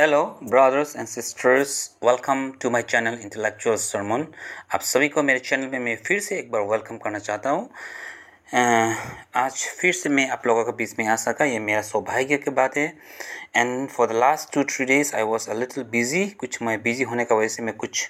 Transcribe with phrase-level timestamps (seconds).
[0.00, 1.72] Hello brothers and sisters
[2.04, 4.24] welcome to my channel intellectual sermon
[4.74, 7.68] आप सभी को मेरे चैनल में मैं फिर से एक बार वेलकम करना चाहता हूँ।
[8.52, 12.50] आज फिर से मैं आप लोगों के बीच में आ सका। ये मेरा सौभाग्य की
[12.50, 12.86] बात है।
[13.56, 17.04] And for the last two three days I was a little busy कुछ मैं बिज़ी
[17.04, 18.08] होने का वजह से मैं कुछ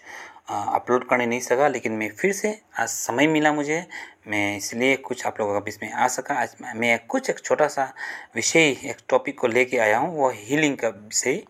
[0.49, 3.85] अपलोड करने नहीं सका, लेकिन मैं फिर से आज समय मिला मुझे।
[4.29, 7.69] मैं इसलिए कुछ आप लोगों के बीच में आ सका। आज मैं कुछ एक छोटा
[7.69, 7.93] सा
[8.37, 11.43] विषय, एक टॉपिक को लेके आया हूँ, वो हीलिंग का विषय।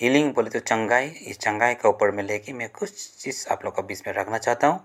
[0.00, 3.82] हीलिंग बोले तो चंगाई। इस चंगाई का ऊपर में लेके मैं कुछ चीज़ आप लोगों
[3.82, 4.84] के बीच में रखना चाहता हूँ।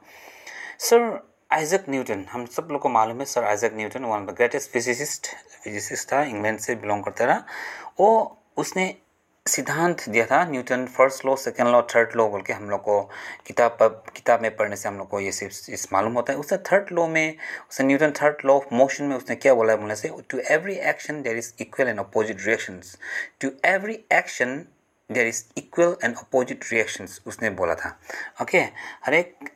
[0.80, 2.26] Sir Isaac Newton.
[2.32, 5.28] हम सब लोग को मालूम है, sir Isaac Newton one of the greatest physicist
[5.64, 7.44] physicist था, इंग्लैंड से बिलोंग करता रहा।
[8.00, 8.94] वो उसने
[9.46, 13.02] सिद्धांत दिया था, Newton first law second law third law बोल के हम लोग को
[13.48, 13.78] किताब
[14.16, 16.92] किताब में पढ़ने से हम लोग को ये सिर्फ़ इस मालूम होता है। उसने थर्ड
[16.92, 17.38] लॉ में,
[17.70, 20.76] उसने Newton third law of motion में उसने क्या बोला है बोलने से to every
[20.90, 22.98] action there is equal and opposite reactions
[23.42, 24.58] to every action
[25.10, 27.98] there is equal and opposite reactions उसने बोला था।
[28.42, 28.70] Okay okay?
[29.06, 29.50] हर एक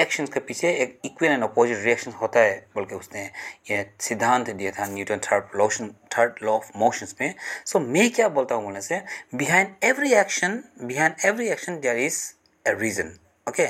[0.00, 3.22] एक्शन के पीछे एक इक्वल एंड अपोजिट रिएक्शन होता है बोल के उसने
[3.70, 8.10] ये सिद्धांत दिया था Newton third lotion third law of motions में। सो so, मैं
[8.10, 9.00] क्या बोलता हूँ बोलने से
[9.34, 12.22] behind every action behind every action there is
[12.64, 13.14] a reason
[13.46, 13.66] okay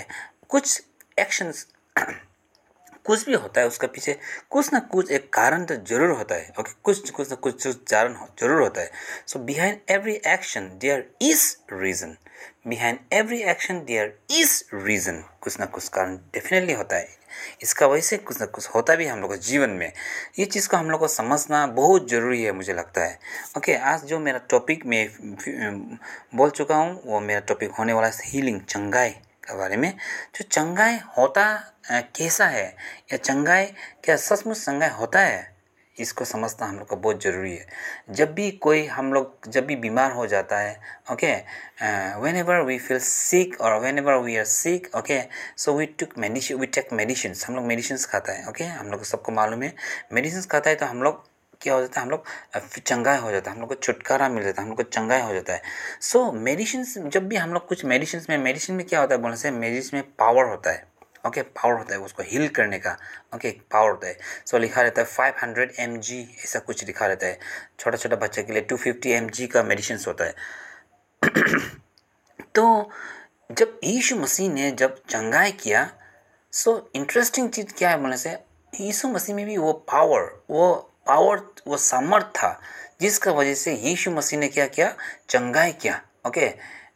[0.48, 0.82] कुछ
[1.18, 1.66] एक्शंस
[3.08, 4.16] कुछ भी होता है उसका पीछे
[4.50, 8.14] कुछ ना कुछ एक कारण तो ज़रूर होता है ओके कुछ कुछ ना कुछ कारण
[8.40, 8.90] ज़रूर होता है।
[9.26, 12.16] So behind every action there is reason
[12.68, 17.16] behind every action there is reason कुछ ना कुछ कारण डेफिनेटली होता है।
[17.62, 19.92] इसका वजह से कुछ ना कुछ होता भी हम लोग के जीवन में।
[20.38, 23.18] ये चीज़ को हम लोग को समझना बहुत ज़रूरी है मुझे लगता है।
[23.56, 25.08] ओके okay, आज जो मेरा टॉपिक में
[26.34, 29.14] बोल चुका हूँ वो मेरा टॉपिक होने वाला है हीलिंग चंगाई।
[29.48, 29.92] के बारे में,
[30.36, 31.44] जो चंगाई होता
[32.16, 32.66] कैसा है,
[33.12, 33.66] या चंगाई,
[34.04, 35.56] क्या सचमुच चंगाई होता है,
[35.96, 37.66] इसको समझना हम लोग को बहुत ज़रूरी है
[38.10, 40.78] जब भी कोई हम लोग, जब भी बीमार हो जाता है
[41.12, 41.32] okay
[42.36, 45.20] whenever we feel sick और whenever we are sick okay
[45.56, 48.76] so we took medicine we take medicine हम लोग मेडिसिन खाता है ओके okay?
[48.76, 49.74] हम लोग सबको मालूम है
[50.12, 51.24] मेडिसिन खाता है तो हम लोग
[51.60, 52.24] क्या हो जाता है हम लोग
[52.78, 55.20] चंगाई हो जाता है हम लोग को छुटकारा मिल जाता है हम लोग को चंगाई
[55.20, 55.62] हो जाता है।
[56.00, 59.20] सो so, मेडिसिन जब भी हम लोग कुछ मेडिसिन में मेडिसिन में क्या होता है
[59.20, 60.88] बोलने से मेडिसिन में पावर होता है
[61.26, 62.96] ओके okay, पावर होता है उसको हील करने का
[63.34, 66.58] ओके okay, पावर होता है। सो so, लिखा रहता है फाइव हंड्रेड एम जी ऐसा
[66.58, 67.38] कुछ लिखा रहता है।
[67.80, 70.34] छोटा छोटा बच्चे के लिए टू फिफ्टी एम जी का मेडिसिन होता है।
[72.54, 72.90] तो
[73.52, 75.90] जब यीशु मसीह ने जब चंगाई किया
[76.52, 78.38] सो इंटरेस्टिंग चीज़ क्या है बोलने से
[78.80, 82.60] यीशु मसीह में भी वो पावर वो पावर वो सामर्थ था,
[83.00, 84.94] जिसका वजह से यीशु मसीह ने क्या किया?
[85.28, 86.48] चंगाई किया, ओके?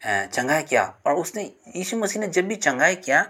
[0.04, 1.42] चंगाई किया। और उसने,
[1.76, 3.20] यीशु मसीह ने जब भी चंगाई किया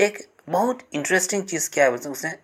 [0.00, 0.18] एक
[0.48, 1.90] बहुत इंटरेस्टिंग चीज़ क्या है?
[1.90, 2.34] उसने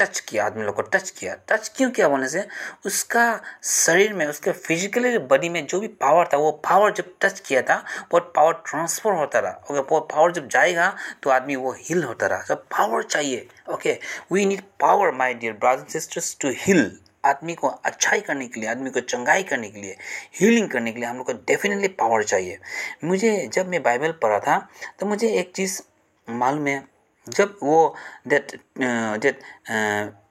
[0.00, 2.46] टच किया, आदमी लोग को टच किया। टच क्यों किया बोलने से?
[2.86, 7.40] उसका शरीर में, उसके फिजिकली बॉडी में जो भी पावर था, वो पावर जब टच
[7.40, 7.76] किया था
[8.12, 12.26] वो पावर ट्रांसफ़र होता रहा। ओके वो पावर जब जाएगा तो आदमी वो हिल होता
[12.26, 13.98] रहा। सब पावर चाहिए। Okay
[14.32, 16.90] we need power my dear brothers sisters to heal
[17.24, 19.96] आदमी को अच्छाई करने के लिए, आदमी को चंगाई करने के लिए
[20.34, 22.58] हीलिंग करने के लिए हम लोग को डेफिनेटली पावर चाहिए।
[23.04, 24.58] मुझे जब मैं बाइबल पढ़ा था
[25.00, 25.80] तो मुझे एक चीज़
[26.28, 26.82] मालूम है
[27.26, 27.94] जब वो
[28.28, 29.40] दैट दैट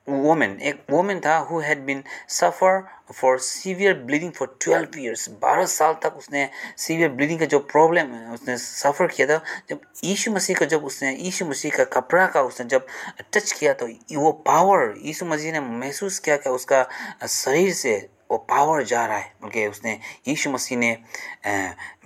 [0.10, 2.82] वोमेन एक वोमेन था who had been suffer
[3.14, 8.14] for severe bleeding for twelve years बारह साल तक उसने सीवियर ब्लीडिंग का जो प्रॉब्लम
[8.34, 12.42] उसने सफ़र किया था। जब यीशु मसीह का, जब उसने, यीशु मसीह का कपड़ा का
[12.42, 12.88] उसने जब
[13.34, 16.88] टच किया तो वो पावर यीशु मसीह ने महसूस किया कि उसका
[17.28, 17.98] शरीर से
[18.32, 19.98] वो पावर जा रहा है। बल्कि उसने
[20.28, 20.98] यीशु मसीह ने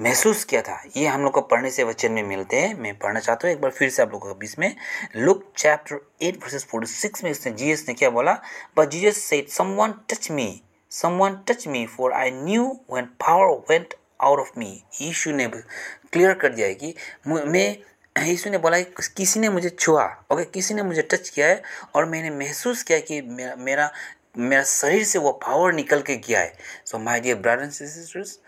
[0.01, 3.19] महसूस किया था। ये हम लोग को पढ़ने से वचन में मिलते हैं। मैं पढ़ना
[3.19, 4.75] चाहता हूँ, एक बार फिर से आप लोगों के बीच में।
[5.16, 8.33] Luke chapter eight verses forty six में उसने जीएस ने क्या बोला?
[8.78, 13.94] But Jesus said someone touch me someone touch me for I knew when power went
[14.19, 16.94] out of me यीशु ने क्लियर कर दिया है कि
[17.28, 17.75] मैं
[18.17, 21.62] यीशु ने बोला कि किसी ने मुझे छुआ ओके किसी ने मुझे टच किया है,
[21.95, 23.91] और मैंने महसूस किया कि मेरा मेरा
[24.35, 26.53] मेरा शरीर से वो पावर निकल के गया है।
[26.85, 28.39] So my dear brothers and sisters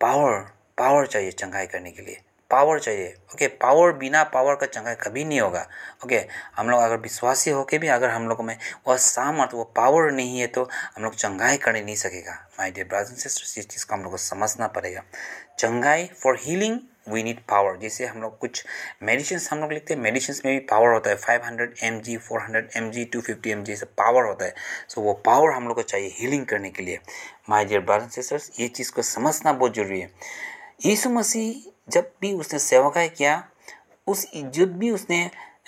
[0.00, 0.38] power
[0.78, 2.20] power चाहिए चंगाई करने के लिए।
[2.50, 5.66] पावर चाहिए ओके okay, पावर बिना पावर का चंगाई कभी नहीं होगा
[6.04, 8.56] ओके okay, हम लोग अगर विश्वासी होके भी अगर हम लोग में
[8.88, 12.86] वह सामर्थ वो पावर नहीं है तो हम लोग चंगाई कर नहीं सकेगा। My dear
[12.88, 15.02] brothers and sisters इस चीज़ को हम लोग को समझना पड़ेगा।
[15.58, 16.78] चंगाई for healing
[17.08, 18.64] we need power जैसे हम लोग कुछ
[19.02, 22.16] मेडिसिन हम लोग लिखते हैं मेडिसिन में भी पावर होता है। Five hundred M G
[22.18, 24.54] four hundred M G two fifty M G से पावर होता है।
[24.88, 26.98] सो so, वो पावर हम लोग को चाहिए हीलिंग करने के लिए।
[27.50, 30.10] माई डियर ब्रदर्स सिस्टर्स ये चीज़ को समझना बहुत ज़रूरी है।
[30.86, 33.42] यीशु मसीह जब भी उसने सेवकाय किया
[34.06, 35.18] उस जब भी उसने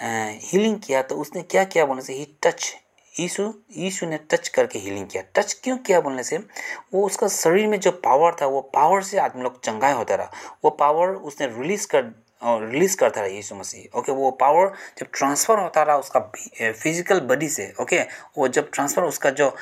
[0.02, 1.84] हीलिंग किया तो उसने क्या किया?
[1.86, 2.74] बोलने से ही टच
[3.20, 6.38] यीशु यीशु ने टच करके हीलिंग किया। टच क्यों किया बोलने से?
[6.94, 10.30] वो उसका शरीर में जो पावर था, वो पावर से आदमी लोग चंगाई होता रहा।
[10.64, 15.58] वो पावर उसने रिलीज़ कर रिलीज़ करता रहा यीशु मसीह। ओके वो पावर जब ट्रांसफ़र
[15.58, 16.20] होता रहा उसका
[16.60, 18.00] फ़िज़िकल बॉडी से ओके
[18.38, 19.54] वो जब ट्रांसफ़र उसका जो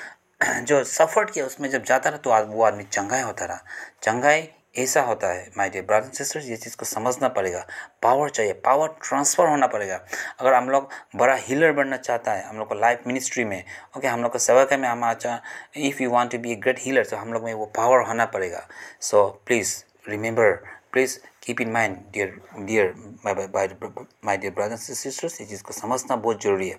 [0.63, 3.65] जो सफ़र किया, उसमें जब जाता रहा तो वो आदमी चंगाई होता रहा।
[4.03, 7.65] चंगाई ऐसा होता है माय डियर ब्रदर सिस्टर्स ये चीज़ को समझना पड़ेगा।
[8.03, 10.01] पावर चाहिए पावर ट्रांसफ़र होना पड़ेगा।
[10.41, 13.63] अगर हम लोग बड़ा हीलर बनना चाहता है, हम लोग को लाइफ मिनिस्ट्री में
[13.97, 15.41] ओके हम लोग को सेवा में हम अच्छा
[15.77, 18.25] if you want to be a great healer तो हम लोग में वो पावर होना
[18.27, 18.67] पड़ेगा।
[19.01, 19.77] So please
[20.09, 20.53] remember
[20.93, 22.95] please keep in mind dear dear
[23.27, 26.77] my dear brothers sisters ये चीज़ को समझना बहुत ज़रूरी है।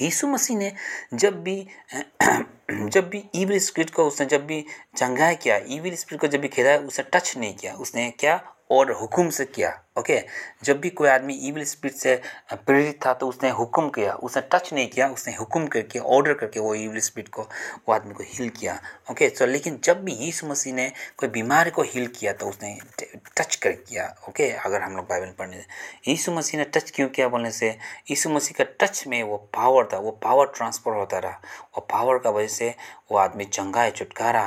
[0.00, 0.72] यीशु मसीह ने
[1.14, 1.68] जब भी
[2.72, 4.64] जब भी ईविल स्पिरिट को उसने जब भी
[4.96, 8.56] चंगाया किया ईविल स्पिरिट को जब भी खेदा उसने टच नहीं किया, उसने क्या?
[8.70, 10.18] और हुक्म से किया। ओके?
[10.64, 12.14] जब भी कोई आदमी ईविल स्पिरिट से
[12.54, 16.60] प्रेरित था तो उसने हुक्म किया, उसने टच नहीं किया, उसने हुक्म करके ऑर्डर करके
[16.60, 18.78] वो ईविल स्पिरिट को, वो आदमी को हील किया,
[19.10, 19.28] ओके?
[19.28, 22.76] सो लेकिन जब भी यीशु मसीह ने कोई बीमारी को हील किया तो उसने
[23.36, 24.50] टच कर किया, ओके?
[24.50, 25.64] अगर हम लोग बाइबल पढ़ने
[26.08, 27.76] यीशु मसीह ने टच क्यों किया बोलने से?
[28.10, 31.40] यीशु मसीह का टच में वो पावर था, वो पावर ट्रांसफ़र होता रहा,
[31.76, 32.74] वो पावर का वजह से
[33.12, 34.44] वो आदमी चंगा है छुटकारा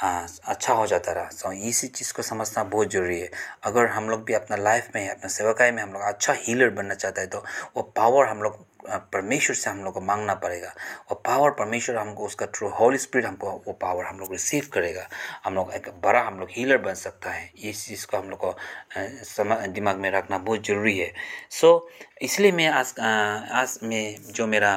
[0.00, 3.30] अच्छा हो जाता रहा। सो इसी चीज़ को समझना बहुत ज़रूरी है।
[3.64, 6.94] अगर हम लोग भी अपना लाइफ में अपना सेवकाई में हम लोग अच्छा हीलर बनना
[6.94, 7.44] चाहता है तो
[7.76, 8.66] वो पावर हम लोग
[9.12, 10.72] परमेश्वर से हम लोग को मांगना पड़ेगा।
[11.10, 15.06] और पावर परमेश्वर हमको उसका थ्रू होल स्पिरिट हमको वो पावर हम लोग रिसीव करेगा।
[15.44, 18.40] हम लोग एक बड़ा हम लोग हीलर बन सकता है। इस चीज़ को हम लोग
[18.44, 21.12] को दिमाग में रखना बहुत ज़रूरी है।
[21.50, 24.72] सो so, इसलिए मैं आज आज में जो मेरा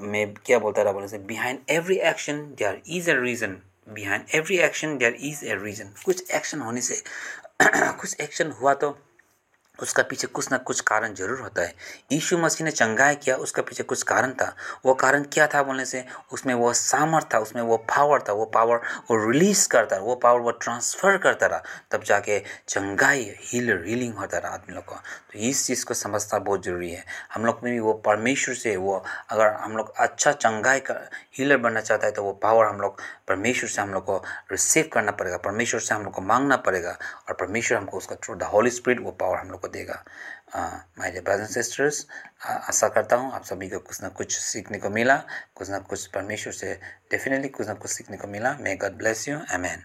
[0.00, 3.56] मैं क्या बोलता रहा बोले से behind every action there is a reason
[3.88, 7.02] behind every action there is a reason कुछ एक्शन होने से
[7.62, 8.96] कुछ एक्शन हुआ तो
[9.82, 11.74] उसका पीछे कुछ ना कुछ कारण ज़रूर होता है।
[12.12, 15.84] यीशु मसीह ने चंगाई किया, उसका पीछे कुछ कारण था। वो कारण क्या था बोलने
[15.84, 18.80] से, उसमें वो सामर्थ था, उसमें वो पावर था, वो पावर
[19.10, 22.38] वो रिलीज़ करता रहा, वो पावर वो ट्रांसफ़र करता रहा, तब जाके
[22.68, 25.02] चंगाई हीलर रीलिंग होता रहा आदमी लोग का।
[25.32, 28.76] तो इस चीज़ को समझना बहुत ज़रूरी है। हम लोग में भी वो परमेश्वर से
[28.76, 30.94] वो, अगर हम लोग अच्छा चंगाई का
[31.38, 34.16] हीलर बनना चाहता है तो वो पावर हम लोग, परमेश्वर से हम लोग को
[34.52, 36.96] रिसीव करना पड़ेगा, परमेश्वर से हम लोग को मांगना पड़ेगा
[37.28, 40.02] और परमेश्वर हमको उसका थ्रू द होली स्पिरिट वो पावर हम लोग को देगा।
[40.98, 42.06] माय डियर ब्रदर्स सिस्टर्स
[42.46, 45.16] आशा करता हूँ आप सभी को कुछ ना कुछ सीखने को मिला,
[45.54, 46.74] कुछ ना कुछ परमेश्वर से
[47.10, 49.84] डेफिनेटली कुछ ना कुछ सीखने को मिला। May God bless you amen